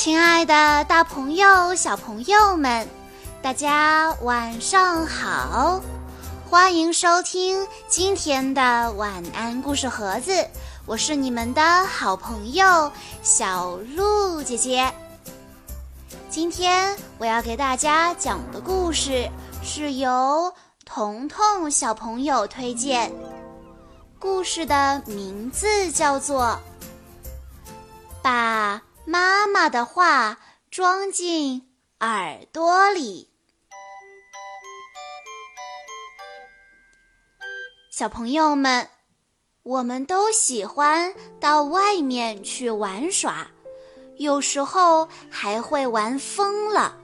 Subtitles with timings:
[0.00, 2.86] 亲爱的，大朋友、小朋友们，
[3.42, 5.80] 大家晚上好！
[6.48, 10.46] 欢迎收听今天的晚安故事盒子，
[10.86, 12.92] 我是你们的好朋友
[13.24, 14.88] 小鹿姐姐。
[16.30, 19.28] 今天我要给大家讲的故事
[19.64, 23.12] 是由彤彤小朋友推荐，
[24.20, 26.56] 故事的名字叫做
[28.22, 28.76] 《把》。
[29.10, 30.38] 妈妈的话
[30.70, 31.66] 装进
[32.00, 33.30] 耳朵里。
[37.90, 38.90] 小朋友们，
[39.62, 43.50] 我们都喜欢到外面去玩耍，
[44.18, 46.94] 有时候还会玩疯了。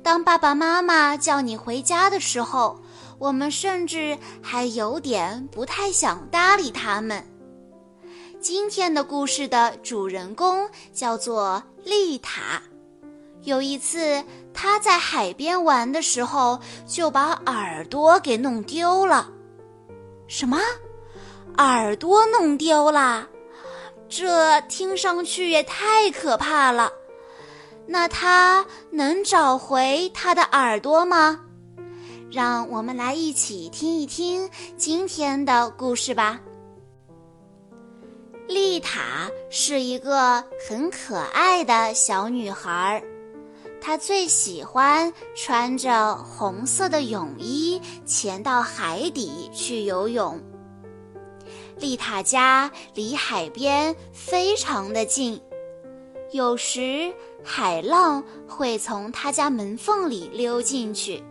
[0.00, 2.80] 当爸爸妈妈叫你回家的时候，
[3.18, 7.26] 我们甚至还有点不太想搭理他们。
[8.40, 12.62] 今天的故事的主人公叫做丽塔。
[13.42, 14.22] 有一次，
[14.54, 19.28] 她在海边玩的时候，就把耳朵给弄丢了。
[20.28, 20.60] 什么？
[21.56, 23.28] 耳朵弄丢了？
[24.08, 26.92] 这听上去也太可怕了。
[27.88, 31.40] 那她能找回她的耳朵吗？
[32.30, 36.40] 让我们来一起听一听今天的故事吧。
[38.48, 43.04] 丽塔是一个很可爱的小女孩，
[43.78, 50.40] 她最喜欢穿着红色的泳衣潜到海底去游泳。
[51.76, 55.38] 丽塔家离海边非常的近，
[56.32, 57.12] 有时
[57.44, 61.22] 海浪会从她家门缝里溜进去。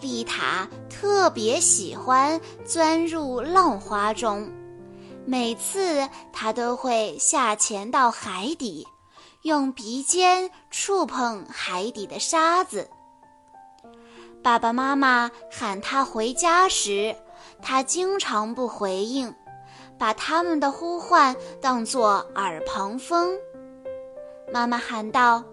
[0.00, 4.50] 丽塔特别喜欢钻入浪花中。
[5.30, 8.88] 每次他都会下潜到海底，
[9.42, 12.88] 用鼻尖触碰海底的沙子。
[14.42, 17.14] 爸爸妈妈喊他回家时，
[17.60, 19.34] 他经常不回应，
[19.98, 23.36] 把他们的呼唤当作耳旁风。
[24.50, 25.44] 妈妈喊道：“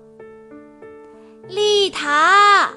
[1.49, 2.71] 丽塔，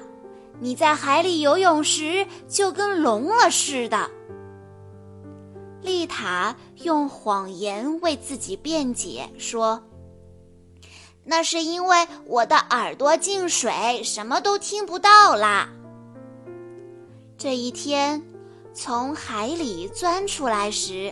[0.58, 4.10] 你在海里游泳时就跟聋了似的。”
[5.88, 9.82] 丽塔用谎言为自己辩解说
[11.24, 15.70] ：“那是因为我的耳朵进水，什么都听不到啦。”
[17.38, 18.22] 这一天，
[18.74, 21.10] 从海里钻出来时，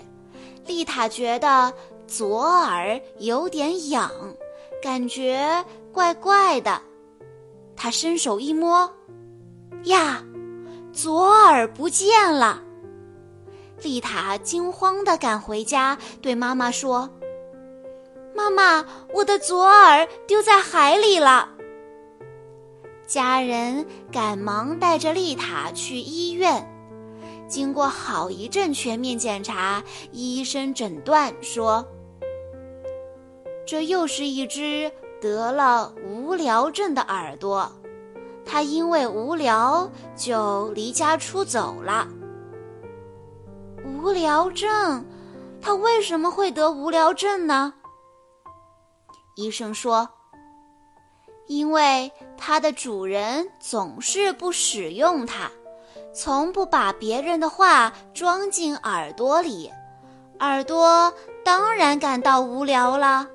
[0.66, 1.72] 丽塔觉得
[2.06, 4.10] 左耳有点痒，
[4.82, 6.82] 感觉怪怪的。
[7.74, 8.92] 她伸手一摸，
[9.84, 10.22] 呀，
[10.92, 12.62] 左耳不见了。
[13.82, 17.10] 丽塔惊慌地赶回家，对妈妈说
[18.34, 21.50] ：“妈妈，我的左耳丢在海里了。”
[23.06, 26.72] 家人赶忙带着丽塔去医院。
[27.46, 31.86] 经过好一阵全面检查，医生诊断说
[33.64, 37.70] ：“这又是一只得了无聊症的耳朵，
[38.44, 42.08] 它因为无聊就离家出走了。”
[44.06, 45.04] 无聊症，
[45.60, 47.74] 他为什么会得无聊症呢？
[49.34, 50.08] 医生说，
[51.48, 55.50] 因为它的主人总是不使用它，
[56.14, 59.72] 从不把别人的话装进耳朵里，
[60.38, 61.12] 耳朵
[61.44, 63.26] 当然感到无聊了。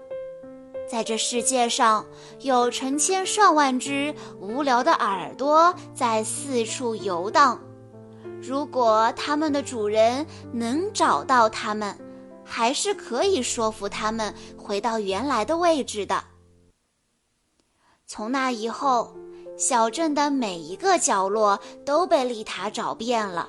[0.90, 2.06] 在这世界上，
[2.40, 7.60] 有成千上万只无聊的耳朵在四处游荡。
[8.42, 11.96] 如果他们的主人能找到他们，
[12.44, 16.24] 还是可以说服他们回到原来的位置的。
[18.08, 19.16] 从那以后，
[19.58, 23.48] 小镇的每一个角落都被丽塔找遍了，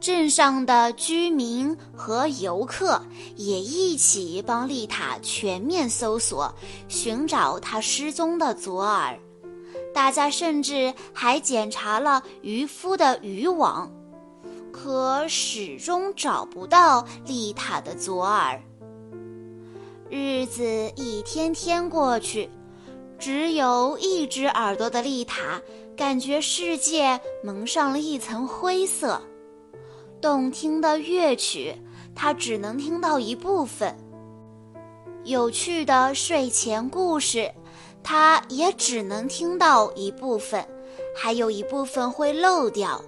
[0.00, 3.00] 镇上的居民和游客
[3.36, 6.52] 也一起帮丽塔全面搜索，
[6.88, 9.18] 寻找她失踪的左耳。
[9.92, 13.90] 大家甚至还检查了渔夫的渔网，
[14.72, 18.60] 可始终找不到丽塔的左耳。
[20.08, 20.64] 日子
[20.96, 22.48] 一天天过去，
[23.18, 25.60] 只有一只耳朵的丽塔
[25.96, 29.20] 感觉世界蒙上了一层灰色。
[30.20, 31.74] 动听的乐曲，
[32.14, 33.94] 她只能听到一部分；
[35.24, 37.50] 有趣的睡前故事。
[38.02, 40.66] 他也只能听到一部分，
[41.16, 43.02] 还有一部分会漏掉。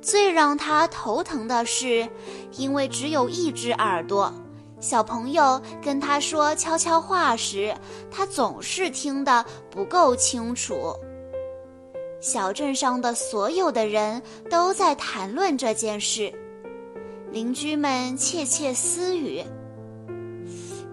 [0.00, 2.08] 最让他头疼的是，
[2.52, 4.32] 因为只有一只耳朵，
[4.78, 7.74] 小朋友跟他说悄悄话时，
[8.10, 10.94] 他总是听得不够清楚。
[12.20, 16.32] 小镇上的所有的人都在谈论这件事，
[17.30, 19.42] 邻居们窃窃私语：“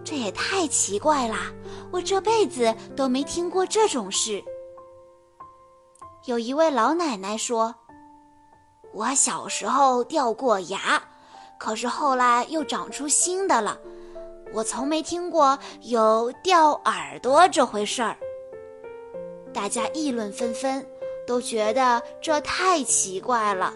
[0.04, 1.52] 这也太奇怪啦！
[1.94, 4.44] 我这辈子都没听过这种事。”
[6.26, 7.76] 有一位老奶奶说
[8.94, 11.02] ：“我小时候掉过牙。”
[11.60, 13.80] 可是后来又长出新的了，
[14.54, 18.18] 我从没听过有掉耳朵这回事儿。
[19.54, 20.86] 大家议论纷纷，
[21.26, 23.74] 都觉得这太奇怪了。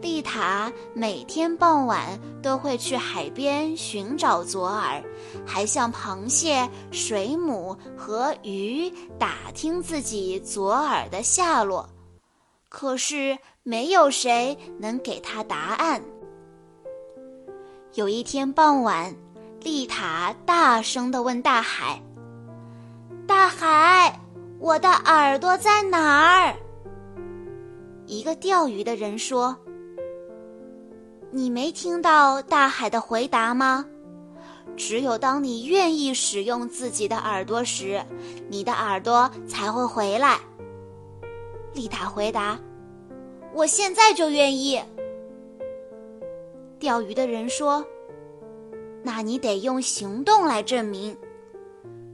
[0.00, 5.02] 丽塔每天傍晚都会去海边寻找左耳，
[5.44, 11.88] 还向螃蟹、水母和鱼打听自己左耳的下落，
[12.68, 16.00] 可是没有谁能给他答案。
[17.94, 19.14] 有一天傍晚，
[19.62, 22.00] 丽塔大声地问大海
[23.26, 24.20] ：“大海，
[24.60, 26.54] 我的耳朵在哪儿？”
[28.06, 29.56] 一个钓鱼的人说
[31.30, 33.84] ：“你没听到大海的回答吗？
[34.76, 38.02] 只有当你愿意使用自己的耳朵时，
[38.48, 40.38] 你的耳朵才会回来。”
[41.74, 42.58] 丽塔回答
[43.52, 44.80] ：“我现在就愿意。”
[46.78, 47.84] 钓鱼的人说
[49.02, 51.16] ：“那你得用行动来证明。”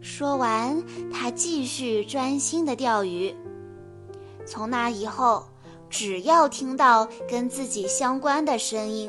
[0.00, 0.82] 说完，
[1.12, 3.34] 他继续专心的钓鱼。
[4.46, 5.46] 从那以后，
[5.94, 9.08] 只要听到跟自己相关的声音，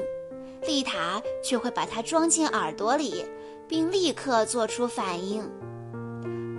[0.68, 3.26] 丽塔就会把它装进耳朵里，
[3.68, 5.44] 并立刻做出反应。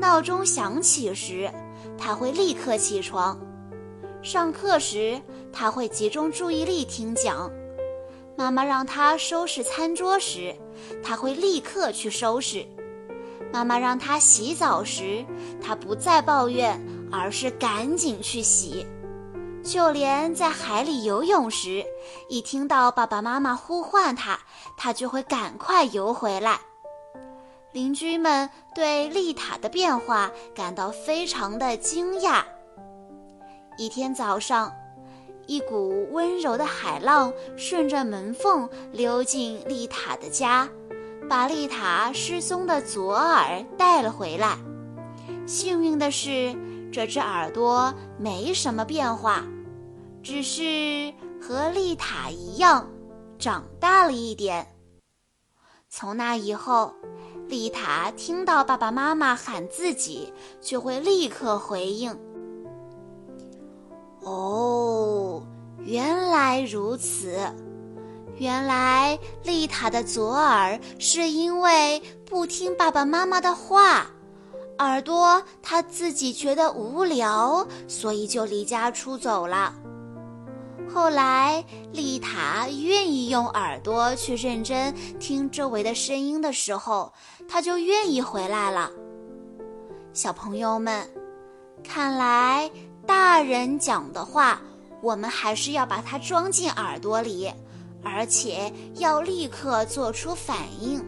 [0.01, 1.49] 闹钟响起时，
[1.97, 3.39] 他会立刻起床；
[4.21, 5.17] 上课时，
[5.53, 7.49] 他会集中注意力听讲。
[8.37, 10.53] 妈妈让他收拾餐桌时，
[11.05, 12.67] 他会立刻去收拾；
[13.53, 15.25] 妈妈让他洗澡时，
[15.63, 18.85] 他不再抱怨，而是赶紧去洗。
[19.67, 21.85] 就连在海里游泳时，
[22.29, 24.39] 一听到爸爸妈妈呼唤他，
[24.77, 26.61] 他就会赶快游回来。
[27.73, 32.45] 邻居们对丽塔的变化感到非常的惊讶。
[33.77, 34.73] 一天早上。
[35.49, 40.69] 一股温柔的海浪顺着门缝溜进丽塔的家，
[41.29, 44.59] 把丽塔失踪的左耳带了回来。
[45.47, 46.53] 幸运的是，
[46.93, 49.45] 这只耳朵没什么变化，
[50.29, 52.91] 只是和丽塔一样
[53.39, 54.67] 长大了一点。
[55.89, 56.93] 从那以后，
[57.47, 62.11] 丽塔听到爸爸妈妈喊自己，就会立刻回应。
[64.23, 65.47] 哦，
[65.79, 67.39] 原来如此，
[68.35, 74.09] 原来丽塔的左耳是因为不听爸爸妈妈的话，
[74.79, 79.73] 耳朵他自己觉得无聊，所以就离家出走了。
[80.93, 87.13] 后来丽塔愿意用耳朵去认真听周围的声音的时候，
[87.49, 88.91] 她就愿意回来了。
[90.13, 91.09] 小朋友们，
[91.83, 92.71] 看来。
[93.07, 94.61] 大人讲的话，
[95.01, 97.49] 我们还是要把它装进耳朵里，
[98.03, 101.01] 而且要立刻做出反应，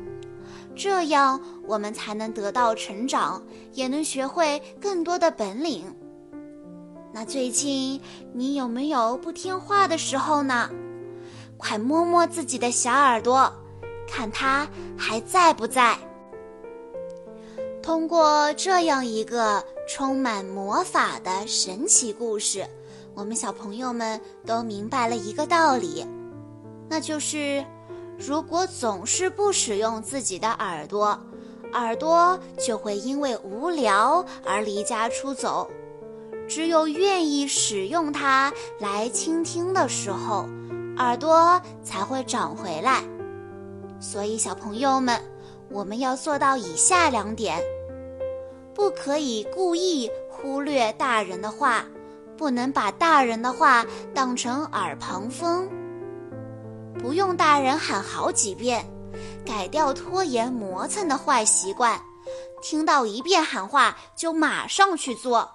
[0.77, 3.43] 这样我们才能得到成长，
[3.73, 5.93] 也能学会更多的本领。
[7.13, 8.01] 那最近
[8.33, 10.71] 你有没有不听话的时候呢？
[11.57, 13.53] 快摸摸自己的小耳朵，
[14.07, 15.99] 看它还在不在。
[17.83, 19.65] 通过这样一个。
[19.91, 22.63] 充满魔法的神奇故事，
[23.15, 26.07] 我们小朋友们都明白了一个道理，
[26.91, 27.65] 那就是，
[28.19, 31.19] 如果总是不使用自己的耳朵，
[31.73, 35.67] 耳朵就会因为无聊而离家出走；
[36.49, 40.49] 只有愿意使用它来倾听的时候，
[40.97, 43.03] 耳朵才会长回来。
[44.01, 45.21] 所以，小朋友们，
[45.71, 47.63] 我们要做到以下两点。
[48.75, 51.85] 不可以故意忽略大人的话，
[52.37, 55.69] 不能把大人的话当成耳旁风。
[56.99, 58.85] 不用大人喊好几遍，
[59.45, 62.01] 改掉拖延磨蹭的坏习惯。
[62.63, 65.49] 听到一遍喊话就马上去做。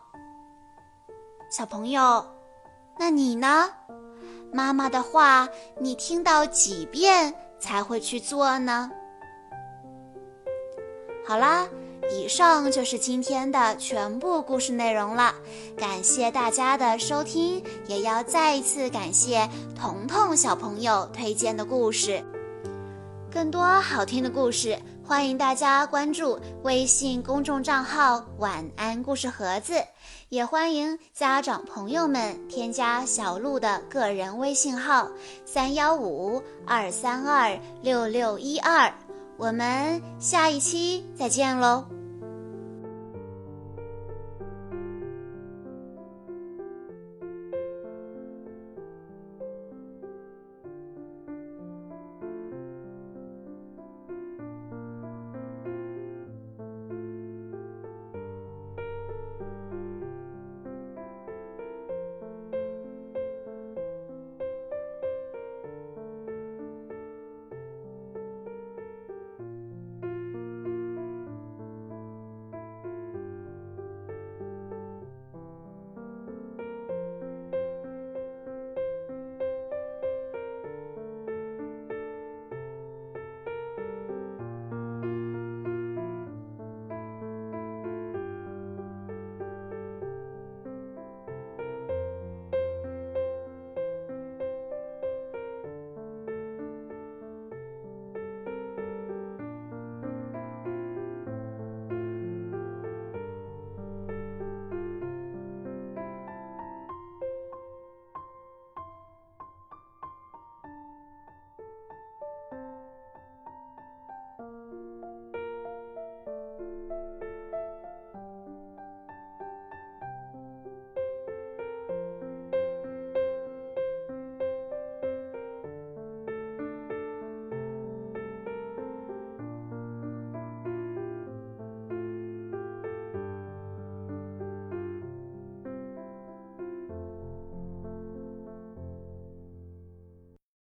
[1.56, 2.26] 小朋友，
[2.98, 3.70] 那你呢？
[4.52, 5.48] 妈妈的话
[5.80, 8.90] 你听到几遍才会去做呢？
[11.24, 11.68] 好啦。
[12.12, 15.34] 以上就是今天的全部故事内容了，
[15.78, 22.22] 感谢大家的收听，也要再一次感谢彤彤小朋友推荐的故事。
[23.32, 29.74] 更多好听的故事，欢迎大家关注微信公众账号“晚安故事盒子”，
[30.30, 35.10] 也欢迎家长朋友们添加小鹿的个人微信号
[35.46, 38.92] 三幺五二三二六六一二。
[39.38, 42.03] 我们下一期再见喽！